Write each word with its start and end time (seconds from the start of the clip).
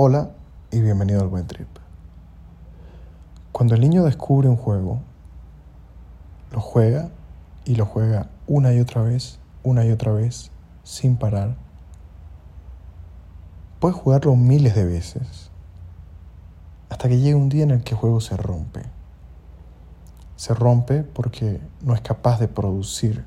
Hola 0.00 0.30
y 0.70 0.80
bienvenido 0.80 1.20
al 1.22 1.26
Buen 1.26 1.48
Trip. 1.48 1.66
Cuando 3.50 3.74
el 3.74 3.80
niño 3.80 4.04
descubre 4.04 4.48
un 4.48 4.54
juego, 4.54 5.00
lo 6.52 6.60
juega 6.60 7.08
y 7.64 7.74
lo 7.74 7.84
juega 7.84 8.28
una 8.46 8.72
y 8.72 8.78
otra 8.78 9.02
vez, 9.02 9.40
una 9.64 9.84
y 9.84 9.90
otra 9.90 10.12
vez, 10.12 10.52
sin 10.84 11.16
parar. 11.16 11.56
Puede 13.80 13.92
jugarlo 13.92 14.36
miles 14.36 14.76
de 14.76 14.84
veces, 14.84 15.50
hasta 16.90 17.08
que 17.08 17.18
llega 17.18 17.36
un 17.36 17.48
día 17.48 17.64
en 17.64 17.72
el 17.72 17.82
que 17.82 17.94
el 17.94 18.00
juego 18.00 18.20
se 18.20 18.36
rompe. 18.36 18.84
Se 20.36 20.54
rompe 20.54 21.02
porque 21.02 21.60
no 21.82 21.94
es 21.94 22.02
capaz 22.02 22.38
de 22.38 22.46
producir 22.46 23.24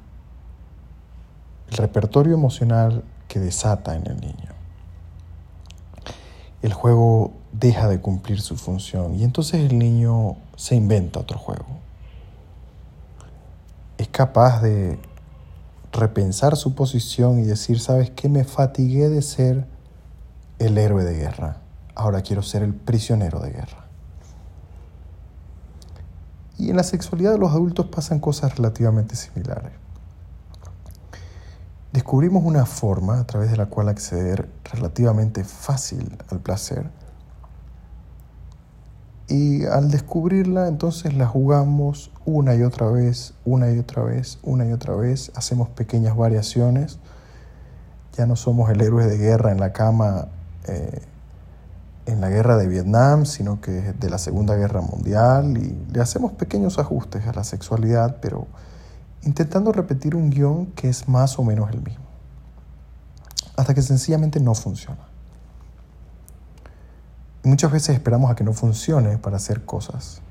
el 1.70 1.76
repertorio 1.76 2.34
emocional 2.34 3.04
que 3.28 3.42
desata 3.42 3.98
en 3.98 4.08
el 4.08 4.22
niño 4.22 4.61
el 6.62 6.74
juego 6.74 7.34
deja 7.52 7.88
de 7.88 8.00
cumplir 8.00 8.42
su 8.42 8.56
función 8.56 9.16
y 9.16 9.24
entonces 9.24 9.62
el 9.62 9.78
niño 9.78 10.38
se 10.56 10.76
inventa 10.76 11.20
otro 11.20 11.38
juego. 11.38 11.66
Es 13.98 14.08
capaz 14.08 14.62
de 14.62 15.00
repensar 15.92 16.56
su 16.56 16.74
posición 16.76 17.40
y 17.40 17.44
decir, 17.44 17.80
¿sabes 17.80 18.12
qué? 18.12 18.30
Me 18.30 18.44
fatigué 18.44 19.10
de 19.10 19.22
ser 19.22 19.66
el 20.60 20.78
héroe 20.78 21.04
de 21.04 21.16
guerra. 21.16 21.58
Ahora 21.96 22.22
quiero 22.22 22.42
ser 22.42 22.64
el 22.64 22.74
prisionero 22.74 23.40
de 23.40 23.52
guerra. 23.52 23.86
Y 26.58 26.70
en 26.70 26.78
la 26.78 26.84
sexualidad 26.84 27.32
de 27.32 27.40
los 27.40 27.52
adultos 27.52 27.88
pasan 27.88 28.20
cosas 28.20 28.56
relativamente 28.56 29.16
similares 29.16 29.81
descubrimos 31.92 32.44
una 32.44 32.66
forma 32.66 33.20
a 33.20 33.28
través 33.28 33.52
de 33.52 33.58
la 33.58 33.66
cual 33.66 33.90
acceder 33.90 34.50
relativamente 34.74 35.44
fácil 35.44 36.18
al 36.30 36.40
placer. 36.40 36.90
Y 39.28 39.66
al 39.66 39.92
descubrirla, 39.92 40.68
entonces 40.68 41.14
la 41.14 41.26
jugamos 41.26 42.12
una 42.26 42.54
y 42.56 42.64
otra 42.64 42.90
vez, 42.90 43.34
una 43.46 43.72
y 43.72 43.80
otra 43.80 44.04
vez, 44.04 44.40
una 44.44 44.66
y 44.66 44.74
otra 44.74 44.96
vez. 44.96 45.32
Hacemos 45.36 45.70
pequeñas 45.70 46.18
variaciones. 46.18 47.00
Ya 48.18 48.26
no 48.26 48.36
somos 48.36 48.70
el 48.70 48.82
héroe 48.82 49.06
de 49.06 49.18
guerra 49.18 49.52
en 49.52 49.60
la 49.62 49.72
cama 49.72 50.28
eh, 50.68 51.02
en 52.08 52.20
la 52.20 52.30
guerra 52.30 52.58
de 52.58 52.68
Vietnam, 52.68 53.26
sino 53.26 53.62
que 53.62 53.72
de 53.72 54.10
la 54.10 54.18
Segunda 54.18 54.56
Guerra 54.56 54.82
Mundial. 54.82 55.58
Y 55.58 55.78
le 55.94 56.02
hacemos 56.02 56.34
pequeños 56.34 56.78
ajustes 56.78 57.26
a 57.26 57.32
la 57.32 57.46
sexualidad, 57.46 58.18
pero 58.22 58.48
intentando 59.24 59.72
repetir 59.72 60.16
un 60.16 60.30
guion 60.30 60.68
que 60.68 60.90
es 60.90 61.08
más 61.08 61.38
o 61.38 61.44
menos 61.44 61.70
el 61.72 61.82
mismo, 61.82 62.06
hasta 63.56 63.74
que 63.74 63.82
sencillamente 63.82 64.40
no 64.40 64.56
funciona. 64.56 65.08
muchas 67.44 67.72
veces 67.72 67.96
esperamos 67.96 68.30
a 68.30 68.36
que 68.36 68.44
no 68.44 68.54
funcione 68.54 69.18
para 69.18 69.38
hacer 69.38 69.66
cosas. 69.66 70.22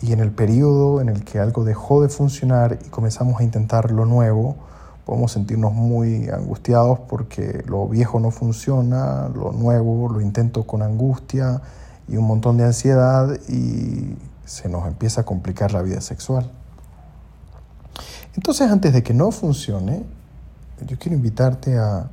Y 0.00 0.12
en 0.12 0.20
el 0.20 0.30
periodo 0.30 1.00
en 1.00 1.08
el 1.08 1.24
que 1.24 1.40
algo 1.40 1.64
dejó 1.64 2.00
de 2.02 2.08
funcionar 2.08 2.78
y 2.86 2.88
comenzamos 2.88 3.40
a 3.40 3.42
intentar 3.42 3.90
lo 3.90 4.06
nuevo, 4.06 4.56
podemos 5.04 5.32
sentirnos 5.32 5.72
muy 5.72 6.28
angustiados 6.28 7.00
porque 7.08 7.64
lo 7.66 7.88
viejo 7.88 8.20
no 8.20 8.30
funciona, 8.30 9.28
lo 9.28 9.52
nuevo 9.52 10.08
lo 10.08 10.20
intento 10.20 10.66
con 10.66 10.82
angustia 10.82 11.60
y 12.06 12.16
un 12.16 12.26
montón 12.26 12.58
de 12.58 12.64
ansiedad 12.64 13.38
y 13.48 14.16
se 14.44 14.68
nos 14.68 14.86
empieza 14.86 15.22
a 15.22 15.24
complicar 15.24 15.72
la 15.72 15.82
vida 15.82 16.00
sexual. 16.00 16.48
Entonces, 18.38 18.70
antes 18.70 18.92
de 18.92 19.02
que 19.02 19.14
no 19.14 19.32
funcione, 19.32 20.04
yo 20.86 20.96
quiero 20.96 21.16
invitarte 21.16 21.76
a, 21.76 22.08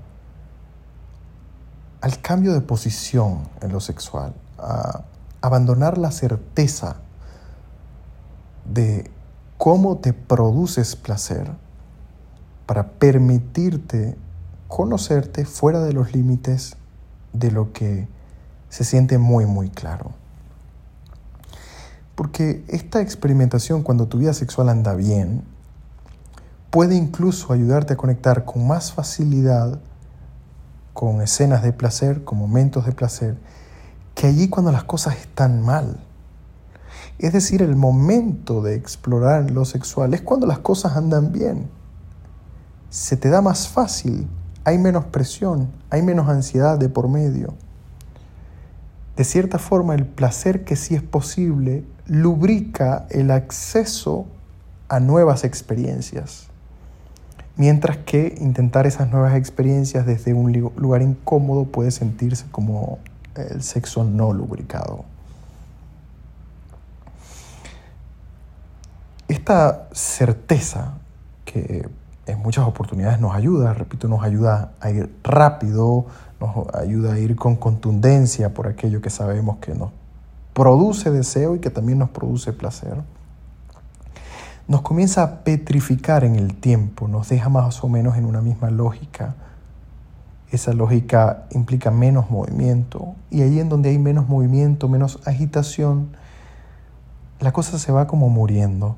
al 2.02 2.20
cambio 2.20 2.52
de 2.54 2.62
posición 2.62 3.48
en 3.62 3.72
lo 3.72 3.80
sexual, 3.80 4.34
a 4.58 5.04
abandonar 5.42 6.00
la 6.00 6.10
certeza 6.10 6.96
de 8.74 9.12
cómo 9.60 10.00
te 10.00 10.14
produces 10.14 10.96
placer 10.96 11.52
para 12.66 12.94
permitirte 12.94 14.18
conocerte 14.68 15.46
fuera 15.46 15.82
de 15.82 15.94
los 15.94 16.16
límites 16.16 16.76
de 17.34 17.52
lo 17.52 17.72
que 17.72 18.08
se 18.70 18.84
siente 18.84 19.20
muy, 19.20 19.46
muy 19.46 19.70
claro. 19.70 20.10
Porque 22.16 22.66
esta 22.68 23.00
experimentación, 23.00 23.84
cuando 23.84 24.08
tu 24.08 24.18
vida 24.18 24.34
sexual 24.34 24.70
anda 24.70 24.96
bien, 24.96 25.54
puede 26.76 26.96
incluso 26.96 27.54
ayudarte 27.54 27.94
a 27.94 27.96
conectar 27.96 28.44
con 28.44 28.68
más 28.68 28.92
facilidad 28.92 29.80
con 30.92 31.22
escenas 31.22 31.64
de 31.64 31.72
placer, 31.72 32.26
con 32.26 32.38
momentos 32.38 32.86
de 32.86 32.92
placer, 32.92 33.38
que 34.14 34.28
allí 34.28 34.50
cuando 34.50 34.74
las 34.74 34.84
cosas 34.84 35.16
están 35.16 35.62
mal. 35.62 36.02
Es 37.18 37.32
decir, 37.32 37.62
el 37.62 37.78
momento 37.78 38.62
de 38.62 38.76
explorar 38.76 39.52
lo 39.52 39.64
sexual 39.64 40.14
es 40.14 40.20
cuando 40.20 40.48
las 40.48 40.60
cosas 40.60 40.98
andan 40.98 41.32
bien. 41.32 41.70
Se 42.90 43.16
te 43.16 43.30
da 43.30 43.40
más 43.40 43.70
fácil, 43.70 44.28
hay 44.66 44.78
menos 44.78 45.06
presión, 45.06 45.72
hay 45.90 46.02
menos 46.02 46.28
ansiedad 46.28 46.78
de 46.78 46.90
por 46.90 47.08
medio. 47.08 47.54
De 49.16 49.24
cierta 49.24 49.60
forma, 49.60 49.96
el 49.96 50.06
placer 50.06 50.66
que 50.66 50.76
sí 50.76 50.94
es 50.94 51.04
posible 51.04 51.86
lubrica 52.06 53.08
el 53.12 53.32
acceso 53.32 54.26
a 54.90 55.00
nuevas 55.00 55.46
experiencias. 55.46 56.50
Mientras 57.58 57.98
que 57.98 58.36
intentar 58.42 58.86
esas 58.86 59.10
nuevas 59.10 59.36
experiencias 59.36 60.06
desde 60.06 60.34
un 60.34 60.52
lugar 60.76 61.02
incómodo 61.02 61.64
puede 61.64 61.92
sentirse 61.92 62.46
como 62.52 63.00
el 63.36 63.64
sexo 63.64 64.04
no 64.04 64.34
lubricado. 64.34 65.06
Esta 69.30 69.88
certeza 69.94 70.96
que 71.46 71.88
en 72.26 72.40
muchas 72.40 72.68
oportunidades 72.68 73.20
nos 73.22 73.34
ayuda, 73.34 73.74
repito, 73.74 74.08
nos 74.10 74.24
ayuda 74.24 74.74
a 74.82 74.92
ir 74.92 75.16
rápido, 75.24 76.08
nos 76.42 76.76
ayuda 76.76 77.14
a 77.14 77.20
ir 77.20 77.38
con 77.38 77.56
contundencia 77.56 78.54
por 78.54 78.68
aquello 78.68 79.02
que 79.02 79.10
sabemos 79.10 79.58
que 79.58 79.74
nos 79.74 79.92
produce 80.54 81.10
deseo 81.10 81.56
y 81.56 81.60
que 81.60 81.70
también 81.70 82.00
nos 82.00 82.10
produce 82.10 82.52
placer 82.52 83.02
nos 84.68 84.82
comienza 84.82 85.22
a 85.22 85.44
petrificar 85.44 86.24
en 86.24 86.36
el 86.36 86.56
tiempo, 86.56 87.08
nos 87.08 87.30
deja 87.30 87.50
más 87.50 87.84
o 87.84 87.90
menos 87.90 88.18
en 88.18 88.26
una 88.26 88.42
misma 88.42 88.72
lógica. 88.72 89.36
Esa 90.52 90.74
lógica 90.74 91.46
implica 91.52 91.92
menos 91.92 92.32
movimiento 92.32 93.16
y 93.30 93.42
ahí 93.42 93.60
en 93.60 93.70
donde 93.70 93.90
hay 93.90 94.00
menos 94.00 94.28
movimiento, 94.28 94.88
menos 94.88 95.20
agitación, 95.26 96.16
la 97.40 97.52
cosa 97.52 97.78
se 97.78 97.92
va 97.92 98.08
como 98.08 98.30
muriendo. 98.30 98.96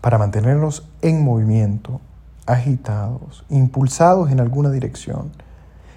Para 0.00 0.18
mantenerlos 0.18 0.88
en 1.02 1.22
movimiento, 1.22 2.00
agitados, 2.46 3.44
impulsados 3.50 4.30
en 4.30 4.40
alguna 4.40 4.70
dirección, 4.70 5.32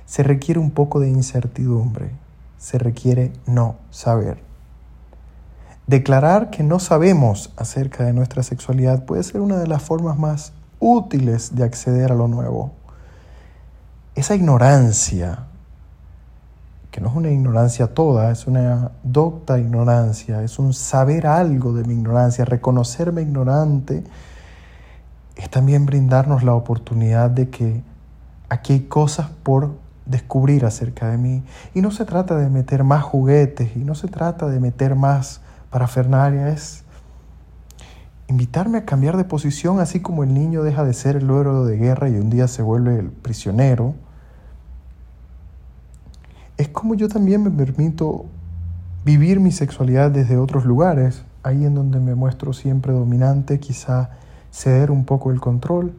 se 0.05 0.21
requiere 0.21 0.59
un 0.59 0.71
poco 0.71 0.99
de 0.99 1.09
incertidumbre, 1.09 2.11
se 2.57 2.77
requiere 2.77 3.31
no 3.47 3.77
saber. 3.89 4.44
Declarar 5.87 6.49
que 6.49 6.63
no 6.63 6.79
sabemos 6.79 7.53
acerca 7.57 8.03
de 8.05 8.13
nuestra 8.13 8.41
sexualidad 8.41 9.05
puede 9.05 9.21
ser 9.21 9.41
una 9.41 9.57
de 9.57 9.67
las 9.67 9.83
formas 9.83 10.17
más 10.17 10.51
útiles 10.79 11.55
de 11.55 11.63
acceder 11.63 12.11
a 12.11 12.15
lo 12.15 12.27
nuevo. 12.27 12.71
Esa 14.15 14.33
ignorancia, 14.33 15.45
que 16.89 17.01
no 17.01 17.09
es 17.09 17.15
una 17.15 17.29
ignorancia 17.29 17.93
toda, 17.93 18.31
es 18.31 18.47
una 18.47 18.93
docta 19.03 19.59
ignorancia, 19.59 20.41
es 20.41 20.57
un 20.57 20.73
saber 20.73 21.27
algo 21.27 21.73
de 21.73 21.83
mi 21.83 21.93
ignorancia, 21.93 22.45
reconocerme 22.45 23.21
ignorante, 23.21 24.03
es 25.35 25.49
también 25.51 25.85
brindarnos 25.85 26.41
la 26.41 26.55
oportunidad 26.55 27.29
de 27.29 27.49
que 27.49 27.83
aquí 28.49 28.73
hay 28.73 28.79
cosas 28.81 29.29
por 29.43 29.75
descubrir 30.07 30.65
acerca 30.65 31.09
de 31.09 31.17
mí. 31.17 31.43
Y 31.75 31.81
no 31.81 31.91
se 31.91 32.05
trata 32.05 32.37
de 32.37 32.49
meter 32.49 32.83
más 32.83 33.03
juguetes, 33.03 33.75
y 33.75 33.79
no 33.79 33.93
se 33.93 34.07
trata 34.07 34.47
de 34.47 34.59
meter 34.59 34.95
más 34.95 35.41
Fernaria 35.87 36.49
es 36.49 36.83
invitarme 38.27 38.79
a 38.79 38.85
cambiar 38.85 39.17
de 39.17 39.23
posición, 39.23 39.79
así 39.79 39.99
como 39.99 40.23
el 40.23 40.33
niño 40.33 40.63
deja 40.63 40.83
de 40.83 40.93
ser 40.93 41.15
el 41.15 41.29
héroe 41.29 41.69
de 41.69 41.77
guerra 41.77 42.09
y 42.09 42.15
un 42.15 42.29
día 42.29 42.47
se 42.47 42.61
vuelve 42.61 42.97
el 42.99 43.11
prisionero. 43.11 43.93
Es 46.57 46.69
como 46.69 46.95
yo 46.95 47.07
también 47.07 47.43
me 47.43 47.51
permito 47.51 48.25
vivir 49.03 49.39
mi 49.39 49.51
sexualidad 49.51 50.09
desde 50.11 50.37
otros 50.37 50.65
lugares, 50.65 51.23
ahí 51.43 51.65
en 51.65 51.75
donde 51.75 51.99
me 51.99 52.15
muestro 52.15 52.53
siempre 52.53 52.93
dominante, 52.93 53.59
quizá 53.59 54.09
ceder 54.51 54.89
un 54.89 55.05
poco 55.05 55.31
el 55.31 55.39
control, 55.39 55.93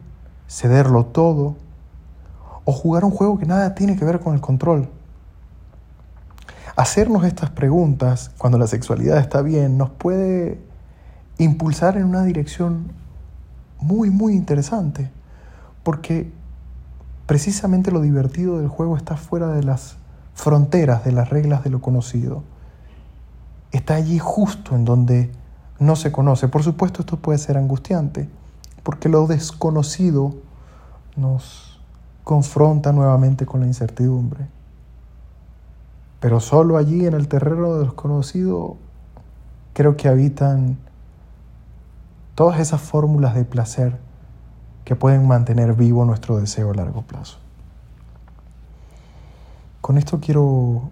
cederlo 0.49 1.05
todo, 1.05 1.55
o 2.65 2.73
jugar 2.73 3.05
un 3.05 3.11
juego 3.11 3.37
que 3.37 3.45
nada 3.45 3.75
tiene 3.75 3.95
que 3.95 4.03
ver 4.03 4.19
con 4.19 4.33
el 4.33 4.41
control. 4.41 4.89
Hacernos 6.87 7.25
estas 7.25 7.49
preguntas 7.49 8.31
cuando 8.37 8.57
la 8.57 8.65
sexualidad 8.65 9.17
está 9.17 9.41
bien 9.41 9.77
nos 9.77 9.89
puede 9.89 10.57
impulsar 11.37 11.97
en 11.97 12.05
una 12.05 12.23
dirección 12.23 12.93
muy, 13.81 14.09
muy 14.09 14.35
interesante, 14.35 15.11
porque 15.83 16.31
precisamente 17.25 17.91
lo 17.91 17.99
divertido 17.99 18.59
del 18.59 18.69
juego 18.69 18.95
está 18.95 19.17
fuera 19.17 19.49
de 19.49 19.63
las 19.63 19.97
fronteras, 20.33 21.03
de 21.03 21.11
las 21.11 21.29
reglas 21.29 21.61
de 21.65 21.71
lo 21.71 21.81
conocido. 21.81 22.43
Está 23.73 23.95
allí 23.95 24.17
justo 24.17 24.73
en 24.73 24.85
donde 24.85 25.29
no 25.79 25.97
se 25.97 26.13
conoce. 26.13 26.47
Por 26.47 26.63
supuesto 26.63 27.01
esto 27.01 27.17
puede 27.17 27.37
ser 27.37 27.57
angustiante, 27.57 28.29
porque 28.83 29.09
lo 29.09 29.27
desconocido 29.27 30.37
nos 31.17 31.81
confronta 32.23 32.93
nuevamente 32.93 33.45
con 33.45 33.59
la 33.59 33.67
incertidumbre. 33.67 34.56
Pero 36.19 36.39
solo 36.39 36.77
allí 36.77 37.05
en 37.05 37.13
el 37.13 37.27
terreno 37.27 37.55
de 37.55 37.61
lo 37.61 37.79
desconocido 37.79 38.77
creo 39.73 39.95
que 39.95 40.07
habitan 40.07 40.77
todas 42.33 42.59
esas 42.59 42.81
fórmulas 42.81 43.35
de 43.35 43.45
placer 43.45 43.97
que 44.85 44.95
pueden 44.95 45.27
mantener 45.27 45.73
vivo 45.73 46.05
nuestro 46.05 46.37
deseo 46.37 46.71
a 46.71 46.73
largo 46.75 47.01
plazo. 47.01 47.37
Con 49.81 49.97
esto 49.97 50.19
quiero 50.19 50.89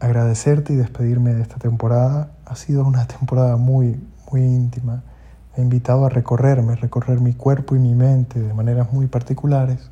agradecerte 0.00 0.72
y 0.72 0.76
despedirme 0.76 1.34
de 1.34 1.42
esta 1.42 1.56
temporada. 1.56 2.32
Ha 2.46 2.56
sido 2.56 2.84
una 2.84 3.06
temporada 3.06 3.56
muy, 3.56 4.00
muy 4.30 4.42
íntima. 4.42 5.02
He 5.56 5.62
invitado 5.62 6.06
a 6.06 6.08
recorrerme, 6.08 6.76
recorrer 6.76 7.20
mi 7.20 7.34
cuerpo 7.34 7.76
y 7.76 7.78
mi 7.78 7.94
mente 7.94 8.40
de 8.40 8.54
maneras 8.54 8.92
muy 8.92 9.06
particulares. 9.06 9.90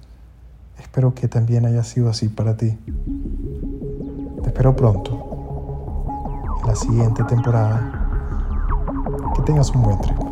Espero 0.79 1.15
que 1.15 1.29
también 1.29 1.67
haya 1.67 1.85
sido 1.85 2.09
así 2.09 2.29
para 2.29 2.57
ti. 2.57 2.79
Espero 4.59 4.75
pronto, 4.75 5.13
en 6.63 6.67
la 6.67 6.75
siguiente 6.75 7.23
temporada. 7.23 8.09
Que 9.37 9.43
tengas 9.43 9.71
un 9.71 9.83
buen 9.83 10.01
tren. 10.01 10.28